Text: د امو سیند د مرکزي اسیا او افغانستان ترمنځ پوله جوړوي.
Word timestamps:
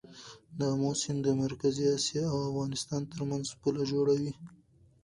د 0.57 0.59
امو 0.73 0.91
سیند 1.01 1.19
د 1.25 1.29
مرکزي 1.43 1.85
اسیا 1.97 2.25
او 2.33 2.39
افغانستان 2.49 3.01
ترمنځ 3.13 3.45
پوله 3.61 3.81
جوړوي. 3.91 4.33